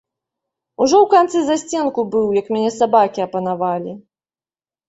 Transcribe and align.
Ужо 0.85 0.95
ў 1.03 1.05
канцы 1.15 1.43
засценку 1.49 2.01
быў, 2.15 2.25
як 2.39 2.49
мяне 2.57 2.73
сабакі 2.79 3.19
апанавалі. 3.29 3.91